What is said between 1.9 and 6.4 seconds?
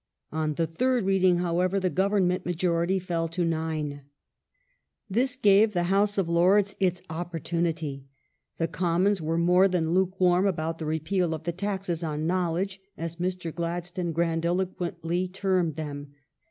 Government majority fell to nine. This gave the House of